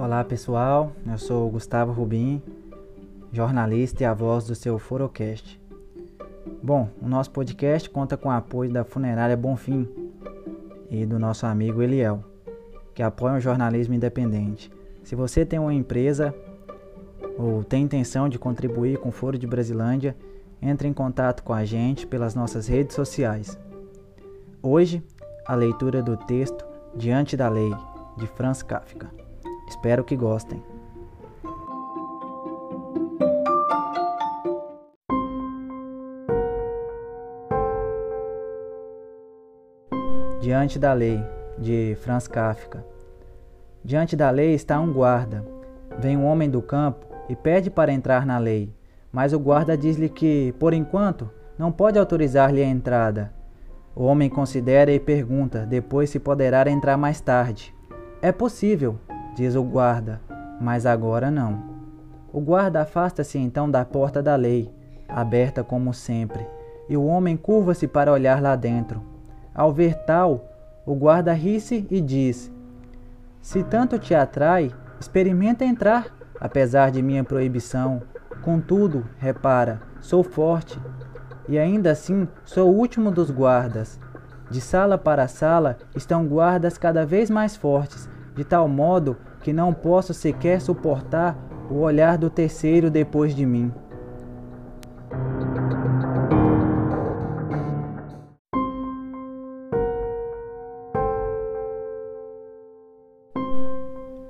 Olá 0.00 0.22
pessoal, 0.22 0.92
eu 1.04 1.18
sou 1.18 1.50
Gustavo 1.50 1.90
Rubim, 1.90 2.40
jornalista 3.32 4.04
e 4.04 4.06
a 4.06 4.14
voz 4.14 4.46
do 4.46 4.54
seu 4.54 4.78
Forocast. 4.78 5.60
Bom, 6.62 6.88
o 7.02 7.08
nosso 7.08 7.32
podcast 7.32 7.90
conta 7.90 8.16
com 8.16 8.28
o 8.28 8.30
apoio 8.30 8.70
da 8.70 8.84
Funerária 8.84 9.36
Bonfim 9.36 9.88
e 10.88 11.04
do 11.04 11.18
nosso 11.18 11.46
amigo 11.46 11.82
Eliel, 11.82 12.22
que 12.94 13.02
apoiam 13.02 13.38
o 13.38 13.40
jornalismo 13.40 13.92
independente. 13.92 14.70
Se 15.02 15.16
você 15.16 15.44
tem 15.44 15.58
uma 15.58 15.74
empresa 15.74 16.32
ou 17.36 17.64
tem 17.64 17.82
intenção 17.82 18.28
de 18.28 18.38
contribuir 18.38 18.98
com 18.98 19.08
o 19.08 19.12
Foro 19.12 19.36
de 19.36 19.48
Brasilândia, 19.48 20.16
entre 20.62 20.86
em 20.86 20.92
contato 20.92 21.42
com 21.42 21.52
a 21.52 21.64
gente 21.64 22.06
pelas 22.06 22.36
nossas 22.36 22.68
redes 22.68 22.94
sociais. 22.94 23.58
Hoje, 24.62 25.02
a 25.44 25.56
leitura 25.56 26.00
do 26.00 26.16
texto 26.16 26.64
Diante 26.94 27.36
da 27.36 27.48
Lei, 27.48 27.74
de 28.16 28.28
Franz 28.28 28.62
Kafka. 28.62 29.27
Espero 29.68 30.02
que 30.02 30.16
gostem. 30.16 30.62
Diante 40.40 40.78
da 40.78 40.94
lei, 40.94 41.22
de 41.58 41.96
Franz 42.00 42.26
Kafka. 42.26 42.82
Diante 43.84 44.16
da 44.16 44.30
lei 44.30 44.54
está 44.54 44.80
um 44.80 44.92
guarda. 44.92 45.44
Vem 45.98 46.16
um 46.16 46.24
homem 46.24 46.48
do 46.48 46.62
campo 46.62 47.06
e 47.28 47.36
pede 47.36 47.68
para 47.68 47.92
entrar 47.92 48.24
na 48.24 48.38
lei, 48.38 48.72
mas 49.12 49.34
o 49.34 49.38
guarda 49.38 49.76
diz-lhe 49.76 50.08
que, 50.08 50.54
por 50.58 50.72
enquanto, 50.72 51.30
não 51.58 51.70
pode 51.70 51.98
autorizar-lhe 51.98 52.62
a 52.62 52.66
entrada. 52.66 53.34
O 53.94 54.04
homem 54.04 54.30
considera 54.30 54.92
e 54.92 54.98
pergunta 54.98 55.66
depois 55.66 56.08
se 56.08 56.18
poderá 56.18 56.70
entrar 56.70 56.96
mais 56.96 57.20
tarde. 57.20 57.74
É 58.22 58.32
possível, 58.32 58.98
diz 59.38 59.54
o 59.54 59.62
guarda, 59.62 60.20
mas 60.60 60.84
agora 60.84 61.30
não. 61.30 61.62
O 62.32 62.40
guarda 62.40 62.82
afasta-se 62.82 63.38
então 63.38 63.70
da 63.70 63.84
porta 63.84 64.20
da 64.20 64.34
lei, 64.34 64.68
aberta 65.08 65.62
como 65.62 65.94
sempre, 65.94 66.44
e 66.88 66.96
o 66.96 67.06
homem 67.06 67.36
curva-se 67.36 67.86
para 67.86 68.12
olhar 68.12 68.42
lá 68.42 68.56
dentro. 68.56 69.00
Ao 69.54 69.72
ver 69.72 69.94
tal, 70.04 70.44
o 70.84 70.92
guarda 70.92 71.32
ri-se 71.32 71.86
e 71.88 72.00
diz: 72.00 72.52
Se 73.40 73.62
tanto 73.62 73.96
te 73.96 74.12
atrai, 74.12 74.72
experimenta 74.98 75.64
entrar, 75.64 76.08
apesar 76.40 76.90
de 76.90 77.00
minha 77.00 77.22
proibição. 77.22 78.02
Contudo, 78.42 79.06
repara, 79.18 79.80
sou 80.00 80.24
forte, 80.24 80.80
e 81.48 81.56
ainda 81.56 81.92
assim 81.92 82.26
sou 82.44 82.72
o 82.72 82.76
último 82.76 83.12
dos 83.12 83.30
guardas. 83.30 84.00
De 84.50 84.60
sala 84.60 84.98
para 84.98 85.28
sala 85.28 85.76
estão 85.94 86.26
guardas 86.26 86.76
cada 86.76 87.06
vez 87.06 87.30
mais 87.30 87.54
fortes, 87.54 88.08
de 88.34 88.42
tal 88.44 88.66
modo 88.66 89.16
que 89.42 89.52
não 89.52 89.72
posso 89.72 90.12
sequer 90.12 90.60
suportar 90.60 91.36
o 91.70 91.80
olhar 91.80 92.16
do 92.16 92.30
terceiro 92.30 92.90
depois 92.90 93.34
de 93.34 93.44
mim. 93.44 93.72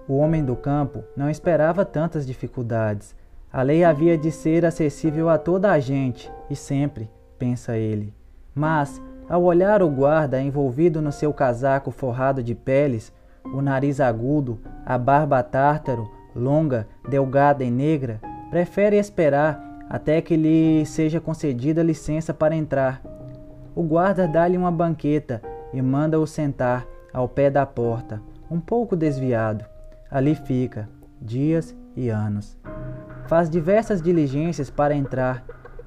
O 0.08 0.16
homem 0.16 0.42
do 0.42 0.56
campo 0.56 1.04
não 1.14 1.28
esperava 1.28 1.84
tantas 1.84 2.26
dificuldades. 2.26 3.14
A 3.52 3.62
lei 3.62 3.84
havia 3.84 4.16
de 4.16 4.32
ser 4.32 4.64
acessível 4.64 5.28
a 5.28 5.36
toda 5.36 5.70
a 5.70 5.78
gente, 5.78 6.32
e 6.48 6.56
sempre, 6.56 7.10
pensa 7.38 7.76
ele. 7.76 8.14
Mas, 8.54 9.02
ao 9.28 9.42
olhar 9.44 9.82
o 9.82 9.90
guarda 9.90 10.40
envolvido 10.40 11.02
no 11.02 11.12
seu 11.12 11.32
casaco 11.32 11.90
forrado 11.90 12.42
de 12.42 12.54
peles, 12.54 13.12
o 13.52 13.60
nariz 13.60 14.00
agudo, 14.00 14.58
a 14.84 14.96
barba 14.96 15.42
tártaro, 15.42 16.10
longa, 16.34 16.86
delgada 17.08 17.64
e 17.64 17.70
negra, 17.70 18.20
prefere 18.50 18.96
esperar 18.96 19.62
até 19.88 20.20
que 20.20 20.36
lhe 20.36 20.84
seja 20.86 21.20
concedida 21.20 21.82
licença 21.82 22.34
para 22.34 22.54
entrar. 22.54 23.00
O 23.74 23.82
guarda 23.82 24.26
dá-lhe 24.28 24.56
uma 24.56 24.70
banqueta 24.70 25.40
e 25.72 25.80
manda-o 25.80 26.26
sentar 26.26 26.86
ao 27.12 27.28
pé 27.28 27.50
da 27.50 27.64
porta, 27.64 28.20
um 28.50 28.60
pouco 28.60 28.96
desviado. 28.96 29.64
Ali 30.10 30.34
fica, 30.34 30.88
dias 31.20 31.74
e 31.96 32.08
anos. 32.08 32.56
Faz 33.26 33.50
diversas 33.50 34.00
diligências 34.00 34.70
para 34.70 34.94
entrar 34.94 35.44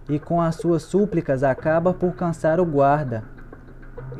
e 0.09 0.19
com 0.19 0.41
as 0.41 0.55
suas 0.55 0.83
súplicas 0.83 1.43
acaba 1.43 1.93
por 1.93 2.13
cansar 2.13 2.59
o 2.59 2.65
guarda. 2.65 3.23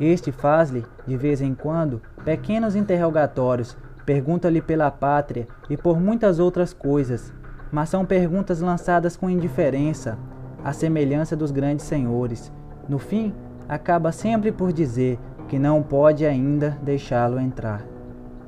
Este 0.04 0.32
faz-lhe, 0.32 0.84
de 1.06 1.16
vez 1.16 1.40
em 1.40 1.54
quando, 1.54 2.02
pequenos 2.24 2.74
interrogatórios, 2.74 3.76
pergunta-lhe 4.04 4.60
pela 4.60 4.90
pátria 4.90 5.46
e 5.70 5.76
por 5.76 6.00
muitas 6.00 6.40
outras 6.40 6.72
coisas, 6.72 7.32
mas 7.70 7.88
são 7.88 8.04
perguntas 8.04 8.60
lançadas 8.60 9.16
com 9.16 9.30
indiferença, 9.30 10.18
à 10.64 10.72
semelhança 10.72 11.36
dos 11.36 11.52
grandes 11.52 11.86
senhores. 11.86 12.52
No 12.88 12.98
fim, 12.98 13.32
acaba 13.68 14.10
sempre 14.10 14.50
por 14.50 14.72
dizer 14.72 15.20
que 15.46 15.56
não 15.56 15.84
pode 15.84 16.26
ainda 16.26 16.76
deixá-lo 16.82 17.38
entrar. 17.38 17.86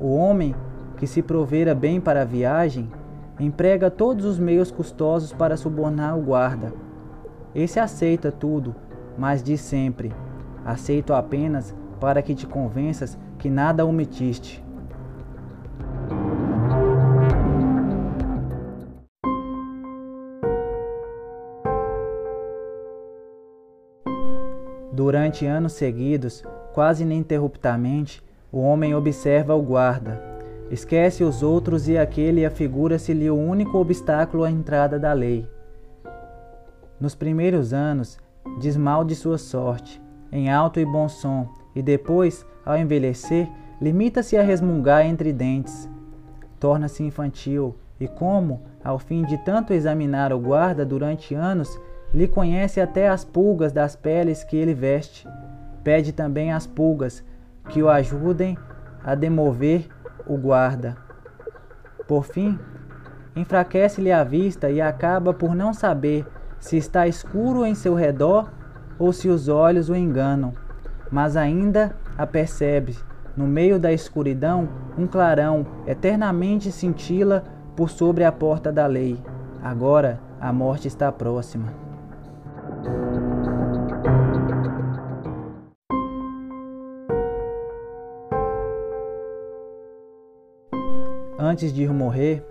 O 0.01 0.13
homem 0.13 0.57
que 0.97 1.07
se 1.07 1.23
provera 1.23 1.73
bem 1.73 2.01
para 2.01 2.23
a 2.23 2.25
viagem 2.25 2.91
emprega 3.39 3.93
todos 3.93 4.25
os 4.25 4.41
meios 4.41 4.73
custosos 4.73 5.33
para 5.33 5.57
subornar 5.57 6.19
o 6.19 6.23
guarda. 6.23 6.73
Esse 7.55 7.79
aceita 7.79 8.33
tudo, 8.33 8.75
mas 9.17 9.41
diz 9.41 9.61
sempre: 9.61 10.11
aceito 10.65 11.13
apenas 11.13 11.75
para 12.01 12.23
que 12.23 12.35
te 12.35 12.47
convenças 12.47 13.19
que 13.39 13.51
nada 13.51 13.85
omitiste. 13.85 14.65
Durante 24.93 25.45
anos 25.45 25.73
seguidos, 25.73 26.45
quase 26.73 27.03
ininterruptamente, 27.03 28.23
o 28.51 28.61
homem 28.61 28.95
observa 28.95 29.55
o 29.55 29.61
guarda. 29.61 30.23
Esquece 30.71 31.25
os 31.25 31.43
outros 31.43 31.89
e 31.89 31.99
aquele 31.99 32.47
afigura-se-lhe 32.47 33.29
o 33.29 33.37
único 33.37 33.77
obstáculo 33.79 34.45
à 34.45 34.51
entrada 34.51 34.99
da 34.99 35.13
lei. 35.13 35.49
Nos 37.01 37.15
primeiros 37.15 37.73
anos, 37.73 38.19
diz 38.61 38.77
mal 38.77 39.05
de 39.05 39.15
sua 39.15 39.37
sorte, 39.37 40.01
em 40.35 40.51
alto 40.51 40.81
e 40.81 40.85
bom 40.85 41.09
som, 41.09 41.49
e 41.77 41.81
depois, 41.81 42.45
ao 42.67 42.77
envelhecer, 42.77 43.49
limita-se 43.81 44.37
a 44.37 44.43
resmungar 44.43 45.07
entre 45.07 45.33
dentes. 45.33 45.89
Torna-se 46.59 47.05
infantil 47.05 47.77
e, 48.01 48.09
como, 48.09 48.63
ao 48.83 48.99
fim 48.99 49.23
de 49.23 49.39
tanto 49.39 49.73
examinar 49.73 50.33
o 50.33 50.41
guarda 50.41 50.85
durante 50.85 51.37
anos, 51.37 51.81
lhe 52.13 52.27
conhece 52.27 52.81
até 52.81 53.09
as 53.09 53.25
pulgas 53.25 53.73
das 53.73 53.95
peles 53.95 54.43
que 54.43 54.57
ele 54.57 54.75
veste. 54.75 55.29
Pede 55.85 56.13
também 56.13 56.53
às 56.53 56.67
pulgas 56.67 57.25
que 57.69 57.81
o 57.81 57.89
ajudem 57.89 58.59
a 59.05 59.15
demover 59.15 59.87
o 60.27 60.37
guarda. 60.37 60.97
Por 62.09 62.25
fim, 62.25 62.59
enfraquece-lhe 63.37 64.11
a 64.11 64.25
vista 64.25 64.69
e 64.69 64.81
acaba 64.81 65.33
por 65.33 65.55
não 65.55 65.73
saber 65.73 66.27
se 66.59 66.77
está 66.77 67.07
escuro 67.07 67.65
em 67.65 67.75
seu 67.75 67.95
redor 67.95 68.51
ou 68.99 69.13
se 69.13 69.29
os 69.29 69.49
olhos 69.49 69.89
o 69.89 69.95
enganam, 69.95 70.53
mas 71.11 71.37
ainda 71.37 71.95
a 72.17 72.27
percebe. 72.27 72.97
No 73.37 73.47
meio 73.47 73.79
da 73.79 73.93
escuridão, 73.93 74.69
um 74.97 75.07
clarão 75.07 75.67
eternamente 75.87 76.71
cintila 76.71 77.43
por 77.75 77.91
sobre 77.91 78.25
a 78.25 78.31
porta 78.31 78.71
da 78.71 78.87
lei. 78.87 79.19
Agora 79.63 80.21
a 80.41 80.53
morte 80.53 80.87
está 80.87 81.11
próxima. 81.11 81.73
Antes 91.39 91.73
de 91.73 91.87
morrer, 91.89 92.45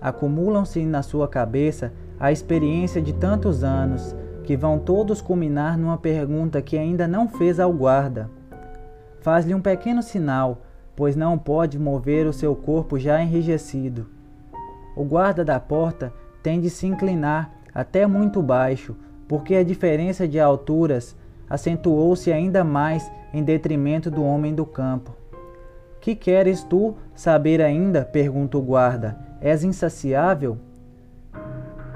acumulam-se 0.00 0.84
na 0.84 1.02
sua 1.02 1.26
cabeça 1.26 1.92
a 2.18 2.30
experiência 2.30 3.00
de 3.00 3.12
tantos 3.12 3.64
anos 3.64 4.14
que 4.46 4.56
vão 4.56 4.78
todos 4.78 5.20
culminar 5.20 5.76
numa 5.76 5.98
pergunta 5.98 6.62
que 6.62 6.78
ainda 6.78 7.08
não 7.08 7.28
fez 7.28 7.58
ao 7.58 7.72
guarda. 7.72 8.30
Faz-lhe 9.20 9.52
um 9.52 9.60
pequeno 9.60 10.04
sinal, 10.04 10.62
pois 10.94 11.16
não 11.16 11.36
pode 11.36 11.76
mover 11.80 12.28
o 12.28 12.32
seu 12.32 12.54
corpo 12.54 12.96
já 12.96 13.20
enrijecido. 13.20 14.06
O 14.94 15.04
guarda 15.04 15.44
da 15.44 15.58
porta 15.58 16.12
tem 16.44 16.60
de 16.60 16.70
se 16.70 16.86
inclinar 16.86 17.50
até 17.74 18.06
muito 18.06 18.40
baixo, 18.40 18.94
porque 19.26 19.56
a 19.56 19.64
diferença 19.64 20.28
de 20.28 20.38
alturas 20.38 21.16
acentuou-se 21.50 22.32
ainda 22.32 22.62
mais 22.62 23.10
em 23.34 23.42
detrimento 23.42 24.12
do 24.12 24.22
homem 24.22 24.54
do 24.54 24.64
campo. 24.64 25.14
Que 26.00 26.14
queres 26.14 26.62
tu 26.62 26.94
saber 27.16 27.60
ainda? 27.60 28.04
pergunta 28.04 28.56
o 28.56 28.62
guarda. 28.62 29.18
És 29.40 29.64
insaciável? 29.64 30.56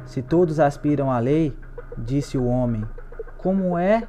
Se 0.04 0.20
todos 0.20 0.58
aspiram 0.58 1.08
à 1.12 1.20
lei, 1.20 1.56
disse 2.00 2.36
o 2.36 2.46
homem, 2.46 2.84
como 3.38 3.78
é 3.78 4.06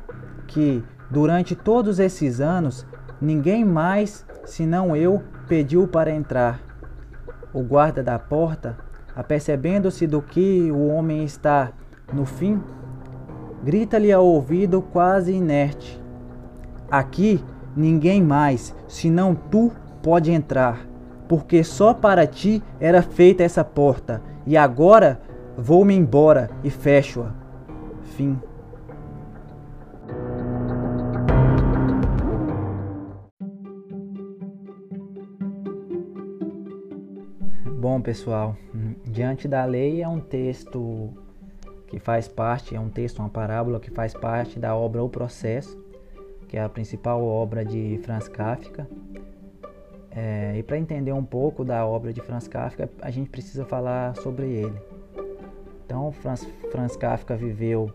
que, 0.47 0.83
durante 1.09 1.55
todos 1.55 1.99
esses 1.99 2.41
anos, 2.41 2.85
ninguém 3.21 3.63
mais, 3.63 4.25
senão 4.45 4.95
eu, 4.95 5.21
pediu 5.47 5.87
para 5.87 6.11
entrar? 6.11 6.71
o 7.53 7.61
guarda 7.61 8.01
da 8.01 8.17
porta, 8.17 8.77
apercebendo-se 9.15 10.07
do 10.07 10.21
que 10.21 10.71
o 10.71 10.87
homem 10.87 11.23
está 11.23 11.71
no 12.13 12.25
fim, 12.25 12.61
grita-lhe 13.63 14.11
ao 14.11 14.25
ouvido 14.25 14.81
quase 14.81 15.33
inerte: 15.33 16.01
Aqui 16.89 17.43
ninguém 17.75 18.21
mais, 18.21 18.75
senão 18.87 19.35
tu, 19.35 19.71
pode 20.01 20.31
entrar, 20.31 20.87
porque 21.27 21.63
só 21.63 21.93
para 21.93 22.25
ti 22.25 22.63
era 22.79 23.01
feita 23.01 23.43
essa 23.43 23.63
porta, 23.63 24.21
e 24.45 24.57
agora 24.57 25.21
vou-me 25.57 25.95
embora 25.95 26.49
e 26.63 26.69
fecho-a. 26.69 27.40
Fim. 28.11 28.39
Bom, 37.79 37.99
pessoal, 37.99 38.55
Diante 39.05 39.47
da 39.47 39.65
Lei 39.65 40.01
é 40.01 40.07
um 40.07 40.19
texto 40.19 41.09
que 41.87 41.99
faz 41.99 42.27
parte, 42.27 42.75
é 42.75 42.79
um 42.79 42.89
texto, 42.89 43.19
uma 43.19 43.29
parábola 43.29 43.79
que 43.79 43.91
faz 43.91 44.13
parte 44.13 44.57
da 44.57 44.75
obra 44.75 45.03
O 45.03 45.09
Processo, 45.09 45.77
que 46.47 46.55
é 46.55 46.61
a 46.61 46.69
principal 46.69 47.21
obra 47.23 47.65
de 47.65 47.99
Franz 48.03 48.27
Kafka. 48.27 48.87
É, 50.11 50.57
e 50.57 50.63
para 50.63 50.77
entender 50.77 51.11
um 51.11 51.23
pouco 51.23 51.65
da 51.65 51.85
obra 51.85 52.13
de 52.13 52.21
Franz 52.21 52.47
Kafka, 52.47 52.89
a 53.01 53.11
gente 53.11 53.29
precisa 53.29 53.65
falar 53.65 54.15
sobre 54.15 54.45
ele. 54.47 54.79
Então, 55.85 56.11
Franz, 56.11 56.47
Franz 56.71 56.95
Kafka 56.95 57.35
viveu 57.35 57.91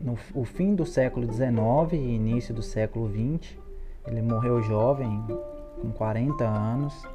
no 0.00 0.16
o 0.34 0.44
fim 0.44 0.74
do 0.74 0.86
século 0.86 1.30
XIX 1.30 1.58
e 1.92 2.14
início 2.14 2.54
do 2.54 2.62
século 2.62 3.08
XX. 3.08 3.58
Ele 4.06 4.22
morreu 4.22 4.62
jovem, 4.62 5.22
com 5.80 5.92
40 5.92 6.44
anos 6.44 7.06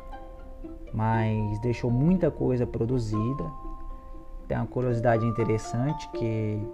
mas 0.95 1.59
deixou 1.59 1.91
muita 1.91 2.31
coisa 2.31 2.65
produzida. 2.65 3.43
Tem 4.47 4.57
uma 4.57 4.65
curiosidade 4.65 5.25
interessante 5.25 6.09
que 6.11 6.65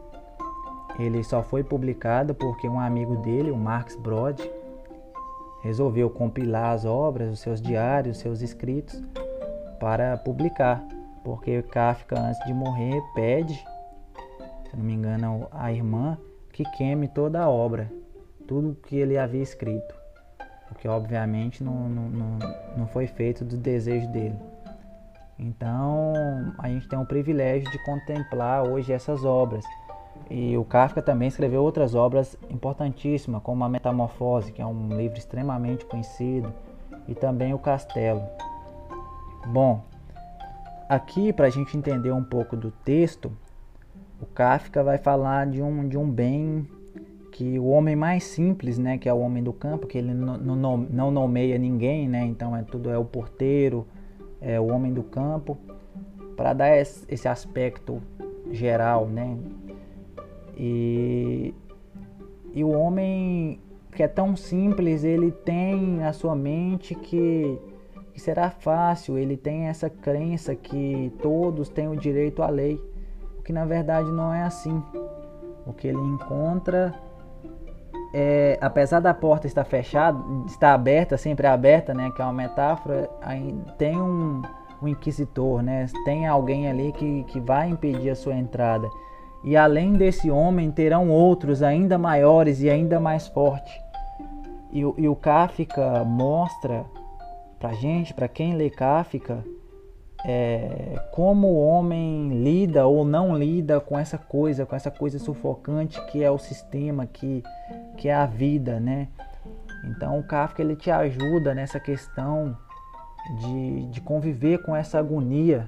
ele 0.99 1.23
só 1.23 1.41
foi 1.41 1.63
publicado 1.63 2.35
porque 2.35 2.69
um 2.69 2.79
amigo 2.79 3.15
dele, 3.17 3.49
o 3.49 3.57
Marx 3.57 3.95
Brod, 3.95 4.39
resolveu 5.63 6.07
compilar 6.09 6.73
as 6.73 6.85
obras, 6.85 7.33
os 7.33 7.39
seus 7.39 7.59
diários, 7.59 8.17
os 8.17 8.21
seus 8.21 8.41
escritos 8.41 9.01
para 9.79 10.15
publicar, 10.17 10.83
porque 11.23 11.63
Kafka 11.63 12.19
antes 12.19 12.45
de 12.45 12.53
morrer 12.53 13.01
pede, 13.15 13.59
se 14.71 14.77
não 14.77 14.83
me 14.83 14.93
engano, 14.93 15.47
a 15.51 15.71
irmã 15.71 16.17
que 16.51 16.63
queime 16.77 17.07
toda 17.07 17.41
a 17.41 17.49
obra, 17.49 17.91
tudo 18.47 18.75
que 18.87 18.95
ele 18.95 19.17
havia 19.17 19.43
escrito 19.43 20.01
porque 20.71 20.87
obviamente 20.87 21.63
não, 21.63 21.89
não, 21.89 22.09
não, 22.09 22.39
não 22.77 22.87
foi 22.87 23.05
feito 23.05 23.43
do 23.43 23.57
desejo 23.57 24.07
dele. 24.07 24.35
Então 25.37 26.13
a 26.57 26.69
gente 26.69 26.87
tem 26.87 26.97
o 26.97 27.05
privilégio 27.05 27.69
de 27.69 27.83
contemplar 27.83 28.63
hoje 28.63 28.93
essas 28.93 29.25
obras. 29.25 29.65
E 30.29 30.57
o 30.57 30.63
Kafka 30.63 31.01
também 31.01 31.27
escreveu 31.27 31.61
outras 31.61 31.93
obras 31.93 32.37
importantíssimas, 32.49 33.43
como 33.43 33.63
A 33.65 33.69
Metamorfose, 33.69 34.53
que 34.53 34.61
é 34.61 34.65
um 34.65 34.95
livro 34.95 35.17
extremamente 35.17 35.85
conhecido, 35.85 36.53
e 37.05 37.13
também 37.13 37.53
O 37.53 37.59
Castelo. 37.59 38.23
Bom, 39.47 39.83
aqui 40.87 41.33
para 41.33 41.47
a 41.47 41.49
gente 41.49 41.75
entender 41.75 42.11
um 42.11 42.23
pouco 42.23 42.55
do 42.55 42.71
texto, 42.71 43.31
o 44.21 44.25
Kafka 44.27 44.83
vai 44.83 44.97
falar 44.97 45.47
de 45.47 45.61
um, 45.61 45.87
de 45.87 45.97
um 45.97 46.09
bem 46.09 46.67
que 47.31 47.57
o 47.57 47.65
homem 47.67 47.95
mais 47.95 48.23
simples, 48.23 48.77
né, 48.77 48.97
que 48.97 49.09
é 49.09 49.13
o 49.13 49.19
homem 49.19 49.41
do 49.41 49.51
campo, 49.51 49.87
que 49.87 49.97
ele 49.97 50.13
não, 50.13 51.11
nomeia 51.11 51.57
ninguém, 51.57 52.07
né, 52.07 52.23
então 52.25 52.55
é 52.55 52.61
tudo 52.61 52.89
é 52.89 52.97
o 52.97 53.05
porteiro, 53.05 53.87
é 54.39 54.59
o 54.59 54.67
homem 54.67 54.93
do 54.93 55.01
campo, 55.01 55.57
para 56.35 56.53
dar 56.53 56.77
esse 56.77 57.27
aspecto 57.27 58.01
geral, 58.51 59.07
né, 59.07 59.37
e, 60.55 61.55
e 62.53 62.63
o 62.63 62.69
homem 62.69 63.59
que 63.93 64.03
é 64.03 64.07
tão 64.07 64.35
simples, 64.35 65.03
ele 65.03 65.31
tem 65.31 66.03
a 66.03 66.13
sua 66.13 66.35
mente 66.35 66.93
que, 66.93 67.57
que 68.13 68.21
será 68.21 68.49
fácil, 68.49 69.17
ele 69.17 69.35
tem 69.35 69.63
essa 69.63 69.89
crença 69.89 70.55
que 70.55 71.11
todos 71.21 71.69
têm 71.69 71.87
o 71.87 71.95
direito 71.95 72.43
à 72.43 72.49
lei, 72.49 72.79
o 73.41 73.43
que 73.43 73.51
na 73.51 73.65
verdade 73.65 74.11
não 74.11 74.31
é 74.31 74.43
assim. 74.43 74.81
O 75.65 75.73
que 75.73 75.87
ele 75.87 75.97
encontra 75.97 76.93
é, 78.13 78.57
apesar 78.61 78.99
da 78.99 79.15
porta 79.15 79.47
estar 79.47 79.63
fechada, 79.63 80.19
estar 80.45 80.75
aberta, 80.75 81.17
sempre 81.17 81.47
aberta, 81.47 81.91
né, 81.91 82.11
que 82.15 82.21
é 82.21 82.25
uma 82.25 82.33
metáfora, 82.33 83.09
tem 83.79 83.99
um, 83.99 84.43
um 84.81 84.87
inquisitor, 84.87 85.63
né, 85.63 85.87
tem 86.05 86.27
alguém 86.27 86.69
ali 86.69 86.91
que, 86.91 87.23
que 87.23 87.39
vai 87.39 87.69
impedir 87.69 88.11
a 88.11 88.15
sua 88.15 88.35
entrada. 88.35 88.87
E 89.43 89.57
além 89.57 89.93
desse 89.93 90.29
homem, 90.29 90.69
terão 90.69 91.09
outros 91.09 91.63
ainda 91.63 91.97
maiores 91.97 92.61
e 92.61 92.69
ainda 92.69 92.99
mais 92.99 93.27
fortes. 93.27 93.73
E, 94.71 94.81
e 94.81 95.07
o 95.07 95.15
Kafka 95.15 96.03
mostra 96.05 96.85
pra 97.59 97.73
gente, 97.73 98.13
para 98.13 98.27
quem 98.27 98.53
lê 98.53 98.69
Kafka, 98.69 99.43
é, 100.23 100.99
como 101.11 101.47
o 101.47 101.65
homem 101.65 102.43
lida 102.43 102.85
ou 102.85 103.03
não 103.03 103.35
lida 103.35 103.79
com 103.79 103.97
essa 103.97 104.17
coisa, 104.17 104.65
com 104.65 104.75
essa 104.75 104.91
coisa 104.91 105.17
sufocante 105.17 106.03
que 106.07 106.23
é 106.23 106.29
o 106.29 106.37
sistema, 106.37 107.07
que, 107.07 107.43
que 107.97 108.07
é 108.07 108.13
a 108.13 108.25
vida, 108.25 108.79
né? 108.79 109.07
Então 109.83 110.19
o 110.19 110.23
Kafka 110.23 110.61
ele 110.61 110.75
te 110.75 110.91
ajuda 110.91 111.55
nessa 111.55 111.79
questão 111.79 112.55
de, 113.39 113.87
de 113.87 114.01
conviver 114.01 114.59
com 114.59 114.75
essa 114.75 114.99
agonia 114.99 115.67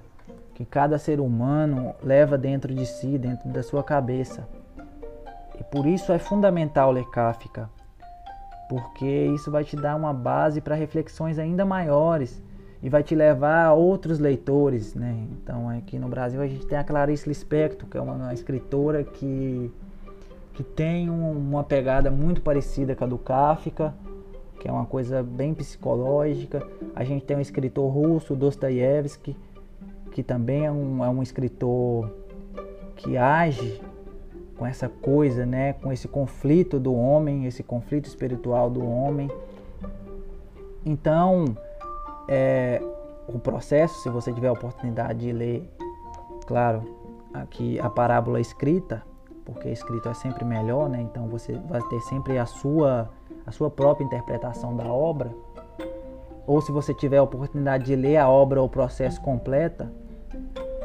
que 0.53 0.63
cada 0.63 0.99
ser 0.99 1.19
humano 1.19 1.95
leva 2.03 2.37
dentro 2.37 2.75
de 2.75 2.85
si, 2.85 3.17
dentro 3.17 3.49
da 3.49 3.63
sua 3.63 3.83
cabeça. 3.83 4.47
E 5.59 5.63
por 5.63 5.87
isso 5.87 6.11
é 6.11 6.19
fundamental 6.19 6.91
ler 6.91 7.09
Kafka, 7.09 7.67
porque 8.69 9.25
isso 9.33 9.49
vai 9.49 9.63
te 9.63 9.75
dar 9.75 9.95
uma 9.95 10.13
base 10.13 10.61
para 10.61 10.75
reflexões 10.75 11.39
ainda 11.39 11.65
maiores 11.65 12.39
e 12.83 12.89
vai 12.89 13.01
te 13.01 13.15
levar 13.15 13.67
a 13.67 13.73
outros 13.73 14.19
leitores, 14.19 14.93
né? 14.93 15.25
Então 15.31 15.69
aqui 15.69 15.97
no 15.97 16.09
Brasil 16.09 16.41
a 16.41 16.47
gente 16.47 16.65
tem 16.65 16.77
a 16.77 16.83
Clarice 16.83 17.29
Lispector, 17.29 17.87
que 17.87 17.97
é 17.97 18.01
uma 18.01 18.33
escritora 18.33 19.05
que, 19.05 19.71
que 20.53 20.63
tem 20.63 21.09
um, 21.09 21.31
uma 21.31 21.63
pegada 21.63 22.11
muito 22.11 22.41
parecida 22.41 22.93
com 22.93 23.05
a 23.05 23.07
do 23.07 23.17
Kafka, 23.17 23.95
que 24.59 24.67
é 24.67 24.71
uma 24.71 24.85
coisa 24.85 25.23
bem 25.23 25.53
psicológica. 25.53 26.61
A 26.93 27.05
gente 27.05 27.23
tem 27.23 27.37
um 27.37 27.41
escritor 27.41 27.89
russo, 27.89 28.35
Dostoiévski, 28.35 29.37
que 30.11 30.21
também 30.21 30.65
é 30.65 30.71
um, 30.71 31.05
é 31.05 31.09
um 31.09 31.23
escritor 31.23 32.11
que 32.97 33.15
age 33.15 33.81
com 34.57 34.65
essa 34.65 34.89
coisa, 34.89 35.45
né? 35.45 35.71
Com 35.71 35.89
esse 35.89 36.09
conflito 36.09 36.81
do 36.81 36.93
homem, 36.93 37.45
esse 37.45 37.63
conflito 37.63 38.07
espiritual 38.07 38.69
do 38.69 38.85
homem. 38.85 39.31
Então, 40.85 41.55
é, 42.27 42.81
o 43.27 43.39
processo, 43.39 44.01
se 44.01 44.09
você 44.09 44.31
tiver 44.31 44.47
a 44.47 44.53
oportunidade 44.53 45.19
de 45.19 45.31
ler, 45.31 45.69
claro, 46.45 46.83
aqui 47.33 47.79
a 47.79 47.89
parábola 47.89 48.39
escrita, 48.39 49.03
porque 49.45 49.69
escrito 49.69 50.07
é 50.09 50.13
sempre 50.13 50.45
melhor, 50.45 50.89
né? 50.89 51.01
Então 51.01 51.27
você 51.27 51.53
vai 51.69 51.81
ter 51.83 51.99
sempre 52.01 52.37
a 52.37 52.45
sua 52.45 53.09
a 53.45 53.51
sua 53.51 53.69
própria 53.69 54.05
interpretação 54.05 54.75
da 54.75 54.85
obra. 54.85 55.29
Ou 56.47 56.61
se 56.61 56.71
você 56.71 56.93
tiver 56.93 57.17
a 57.17 57.23
oportunidade 57.23 57.85
de 57.85 57.95
ler 57.95 58.17
a 58.17 58.29
obra 58.29 58.61
ou 58.61 58.67
o 58.67 58.69
processo 58.69 59.19
completa, 59.21 59.91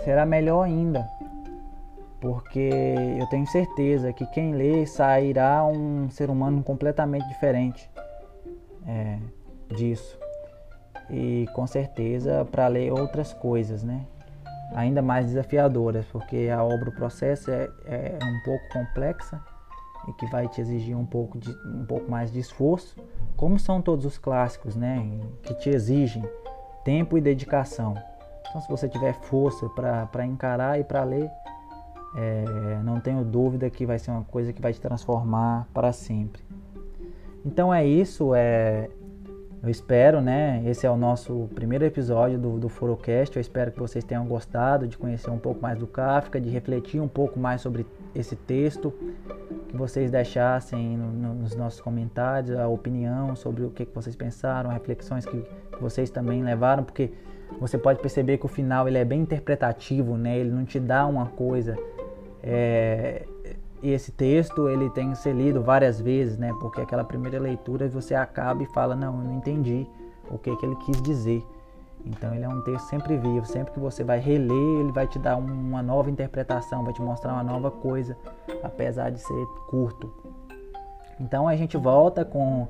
será 0.04 0.26
melhor 0.26 0.62
ainda. 0.62 1.08
Porque 2.20 2.70
eu 3.16 3.26
tenho 3.28 3.46
certeza 3.46 4.12
que 4.12 4.26
quem 4.26 4.54
lê 4.54 4.84
sairá 4.86 5.64
um 5.64 6.10
ser 6.10 6.30
humano 6.30 6.64
completamente 6.64 7.28
diferente 7.28 7.88
é, 8.84 9.18
disso 9.68 10.18
e 11.10 11.46
com 11.54 11.66
certeza 11.66 12.44
para 12.50 12.66
ler 12.68 12.92
outras 12.92 13.32
coisas, 13.32 13.82
né? 13.82 14.04
Ainda 14.74 15.00
mais 15.00 15.26
desafiadoras, 15.26 16.04
porque 16.06 16.48
a 16.54 16.62
obra, 16.62 16.90
o 16.90 16.92
processo 16.92 17.50
é, 17.50 17.68
é 17.86 18.18
um 18.22 18.42
pouco 18.44 18.68
complexa 18.72 19.40
e 20.08 20.12
que 20.12 20.26
vai 20.26 20.46
te 20.48 20.60
exigir 20.60 20.96
um 20.96 21.06
pouco, 21.06 21.38
de, 21.38 21.50
um 21.66 21.84
pouco 21.86 22.10
mais 22.10 22.30
de 22.30 22.38
esforço, 22.38 22.96
como 23.36 23.58
são 23.58 23.80
todos 23.80 24.04
os 24.04 24.18
clássicos, 24.18 24.76
né? 24.76 25.20
Que 25.42 25.54
te 25.54 25.70
exigem 25.70 26.22
tempo 26.84 27.16
e 27.16 27.20
dedicação. 27.20 27.94
Então, 28.48 28.60
se 28.60 28.68
você 28.68 28.88
tiver 28.88 29.14
força 29.14 29.68
para 29.68 30.24
encarar 30.26 30.78
e 30.80 30.84
para 30.84 31.04
ler, 31.04 31.30
é, 32.16 32.80
não 32.82 33.00
tenho 33.00 33.24
dúvida 33.24 33.68
que 33.68 33.84
vai 33.84 33.98
ser 33.98 34.10
uma 34.10 34.24
coisa 34.24 34.52
que 34.52 34.60
vai 34.60 34.72
te 34.72 34.80
transformar 34.80 35.66
para 35.72 35.92
sempre. 35.92 36.42
Então 37.44 37.72
é 37.72 37.86
isso. 37.86 38.34
É, 38.34 38.88
eu 39.62 39.68
espero, 39.68 40.20
né? 40.20 40.62
Esse 40.64 40.86
é 40.86 40.90
o 40.90 40.96
nosso 40.96 41.48
primeiro 41.54 41.84
episódio 41.84 42.38
do, 42.38 42.58
do 42.58 42.68
Forocast. 42.68 43.36
Eu 43.36 43.40
espero 43.40 43.72
que 43.72 43.78
vocês 43.78 44.04
tenham 44.04 44.24
gostado 44.24 44.86
de 44.86 44.96
conhecer 44.96 45.30
um 45.30 45.38
pouco 45.38 45.60
mais 45.60 45.78
do 45.78 45.86
Kafka, 45.86 46.40
de 46.40 46.48
refletir 46.48 47.00
um 47.00 47.08
pouco 47.08 47.40
mais 47.40 47.60
sobre 47.60 47.84
esse 48.14 48.36
texto, 48.36 48.94
que 49.68 49.76
vocês 49.76 50.10
deixassem 50.10 50.96
no, 50.96 51.10
no, 51.10 51.34
nos 51.34 51.56
nossos 51.56 51.80
comentários 51.80 52.56
a 52.56 52.68
opinião 52.68 53.34
sobre 53.34 53.64
o 53.64 53.70
que, 53.70 53.84
que 53.84 53.94
vocês 53.94 54.14
pensaram, 54.14 54.70
reflexões 54.70 55.26
que, 55.26 55.40
que, 55.40 55.82
vocês 55.82 56.08
também 56.08 56.42
levaram, 56.42 56.84
porque 56.84 57.10
você 57.58 57.76
pode 57.76 58.00
perceber 58.00 58.38
que 58.38 58.46
o 58.46 58.48
final 58.48 58.86
ele 58.86 58.98
é 58.98 59.04
bem 59.04 59.22
interpretativo, 59.22 60.16
né? 60.16 60.38
Ele 60.38 60.50
não 60.50 60.64
te 60.64 60.78
dá 60.78 61.04
uma 61.04 61.26
coisa. 61.26 61.76
É, 62.42 63.26
esse 63.82 64.12
texto 64.12 64.68
ele 64.68 64.90
tem 64.90 65.10
que 65.10 65.18
ser 65.18 65.32
lido 65.32 65.62
várias 65.62 66.00
vezes, 66.00 66.36
né? 66.38 66.52
Porque 66.60 66.80
aquela 66.80 67.04
primeira 67.04 67.38
leitura 67.38 67.88
você 67.88 68.14
acaba 68.14 68.62
e 68.62 68.66
fala 68.66 68.94
não, 68.94 69.18
eu 69.18 69.24
não 69.24 69.34
entendi 69.36 69.86
o 70.30 70.38
que, 70.38 70.54
que 70.56 70.66
ele 70.66 70.76
quis 70.76 71.00
dizer. 71.02 71.44
Então 72.04 72.34
ele 72.34 72.44
é 72.44 72.48
um 72.48 72.60
texto 72.62 72.86
sempre 72.86 73.16
vivo, 73.16 73.44
sempre 73.44 73.72
que 73.72 73.80
você 73.80 74.04
vai 74.04 74.18
reler, 74.18 74.80
ele 74.80 74.92
vai 74.92 75.06
te 75.06 75.18
dar 75.18 75.36
uma 75.36 75.82
nova 75.82 76.10
interpretação, 76.10 76.84
vai 76.84 76.92
te 76.92 77.02
mostrar 77.02 77.32
uma 77.32 77.42
nova 77.42 77.70
coisa, 77.70 78.16
apesar 78.62 79.10
de 79.10 79.20
ser 79.20 79.46
curto. 79.68 80.12
Então 81.20 81.48
a 81.48 81.56
gente 81.56 81.76
volta 81.76 82.24
com 82.24 82.68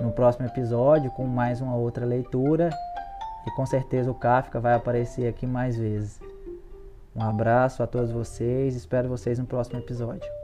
no 0.00 0.12
próximo 0.12 0.46
episódio 0.46 1.10
com 1.12 1.24
mais 1.24 1.60
uma 1.60 1.76
outra 1.76 2.04
leitura 2.04 2.70
e 3.46 3.50
com 3.52 3.64
certeza 3.64 4.10
o 4.10 4.14
Kafka 4.14 4.60
vai 4.60 4.74
aparecer 4.74 5.28
aqui 5.28 5.46
mais 5.46 5.76
vezes. 5.76 6.20
Um 7.14 7.22
abraço 7.22 7.82
a 7.82 7.86
todos 7.86 8.10
vocês, 8.10 8.74
espero 8.74 9.08
vocês 9.08 9.38
no 9.38 9.46
próximo 9.46 9.78
episódio. 9.78 10.43